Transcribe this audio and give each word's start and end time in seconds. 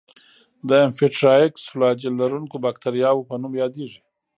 د 0.67 0.69
امفيټرایکس 0.87 1.61
فلاجیل 1.71 2.13
لرونکو 2.21 2.55
باکتریاوو 2.65 3.27
په 3.29 3.35
نوم 3.41 3.53
یادیږي. 3.61 4.01